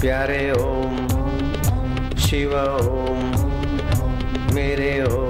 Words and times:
प्यारे 0.00 0.50
ओम 0.50 1.08
शिव 2.18 2.54
ओम 2.54 3.20
मेरे 4.54 5.02
ओम। 5.02 5.29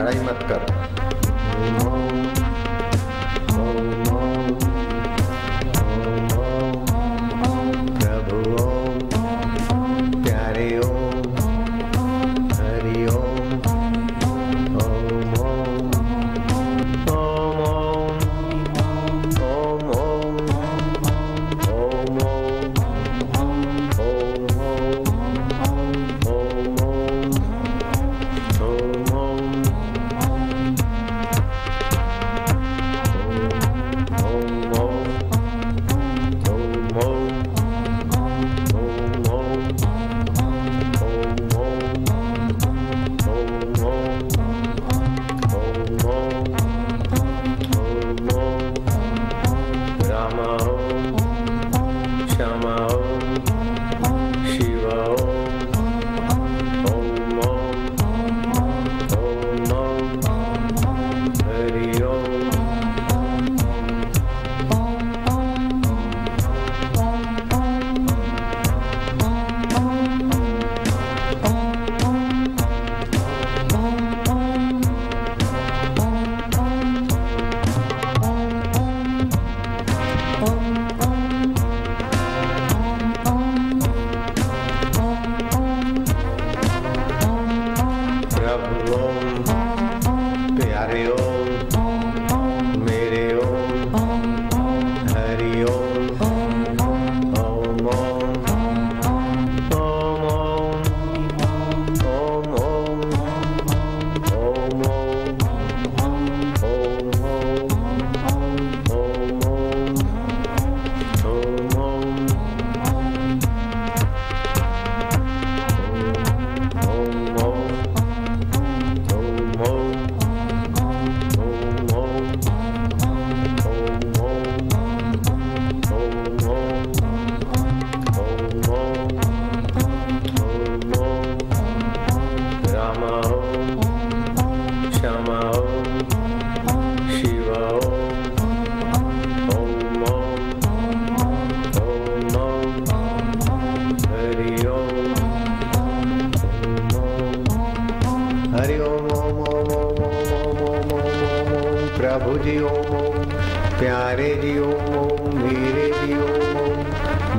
लड़ाई 0.00 0.20
मत 0.24 0.46
कर। 0.50 2.29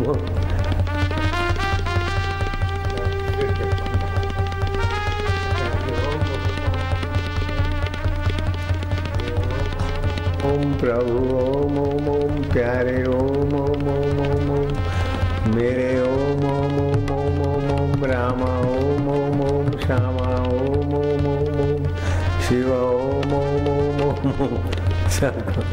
ओम 0.00 0.20
ओम 10.50 10.72
प्रभु 10.80 11.16
ओम 11.38 11.78
ओम 11.78 12.08
ओम 12.08 12.42
प्यारे 12.52 12.96
ओम 13.06 13.54
ओम 13.60 13.88
ओम 13.94 14.20
ओम 14.26 14.50
ओम 14.50 15.54
मेरे 15.56 15.90
ओम 16.02 16.44
ओम 16.52 16.78
ओम 16.84 17.10
ओम 17.16 17.40
ओम 17.48 17.70
ओम 17.74 18.04
रामा 18.12 18.52
ओम 18.70 19.08
ओम 19.16 19.40
ओम 19.48 19.70
श्यामा 19.84 20.28
ओम 20.60 20.94
ओम 21.00 21.26
ओम 21.32 21.60
ओम 21.66 21.84
शिव 22.48 22.72
ओम 22.74 23.34
ओम 23.40 23.68
ओम 23.74 24.00
ओम 24.06 24.56
चलो 25.18 25.64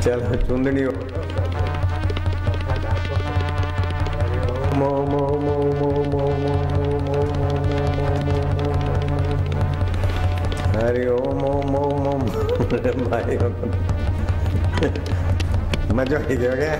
चलो 0.00 0.36
चुंदनी 0.46 0.84
ओम 0.84 1.41
हरि 10.74 11.06
ओम 11.06 11.42
ओम 11.44 11.74
ओम 11.76 12.06
ओम 12.08 12.22
भाई 13.10 13.36
मज़ा 15.96 16.18
ही 16.28 16.36
हो 16.36 16.54
गया 16.60 16.76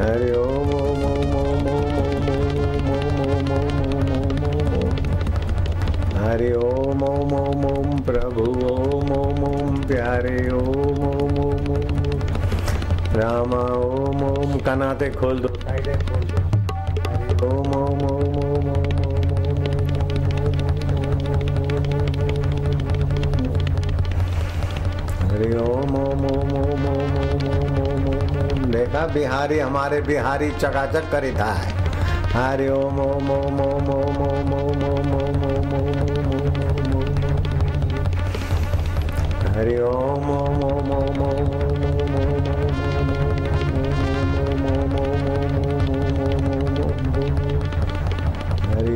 हरि 0.00 0.30
ओम 0.40 0.72
ओम 0.80 1.04
ओम 1.12 1.36
ओम 1.36 1.66
ओम 1.66 2.26
ओम 2.32 2.50
ओम 2.96 3.20
ओम 3.26 3.50
ओम 3.54 4.10
ओम 4.16 4.42
ओम 4.48 4.74
ओम 4.80 4.96
हरि 6.16 6.52
ओम 6.64 7.02
ओम 7.12 7.32
ओम 7.34 7.64
ओम 7.70 7.98
प्रभु 8.10 8.50
ओम 8.72 9.12
ओम 9.12 9.44
ओम 9.44 9.82
प्यारे 9.84 10.36
ओम 10.58 11.06
ओम 11.08 11.38
ओम 11.46 11.70
ओम 11.76 12.15
रामा 13.18 13.60
ओम 13.84 14.22
ओम 14.24 14.58
कनाते 14.66 15.08
खोल 15.10 15.38
दो 15.40 15.48
साइडें 15.60 15.98
खोल 16.08 16.24
दो 16.32 16.40
ओम 17.46 17.72
ओम 17.76 18.02
ओम 18.08 18.36
ओम 18.42 18.68
ओम 18.72 18.96
हरि 25.30 25.48
ओम 25.62 25.96
ओम 26.02 26.24
ओम 26.32 26.52
ओम 26.58 26.84
ओम 26.90 27.14
ओम 27.16 27.48
ओम 27.54 27.80
ओम 27.86 28.06
ओम 28.44 28.70
देखा 28.72 29.06
बिहारी 29.14 29.58
हमारे 29.58 30.00
बिहारी 30.10 30.50
चकाचक 30.60 31.10
करीता 31.12 31.48
है 31.60 31.68
हरि 32.34 32.68
ओम 32.78 33.00
ओम 33.00 33.30
ओम 33.38 33.60
ओम 33.60 33.90
ओम 33.96 34.20
ओम 34.26 34.52
ओम 34.60 34.84
ओम 34.90 35.12
ओम 35.16 35.44
ओम 35.44 35.74
ओम 35.86 36.94
ओम 36.96 37.14
हरि 39.56 39.76
ओम 39.90 40.05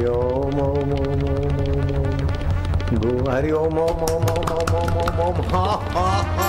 हरि 0.01 0.09
ओम 0.09 0.61
ओम 0.61 0.93
ओम 0.95 1.25
ओम 1.31 1.91
ओम 2.01 2.99
गो 3.01 3.13
हरि 3.31 3.51
ओम 3.53 3.79
ओम 3.79 4.03
ओम 4.05 4.29
ओम 4.31 4.99
ओम 5.01 5.21
ओम 5.27 5.41
हा 5.53 5.65
हा 5.97 6.07
हा 6.39 6.49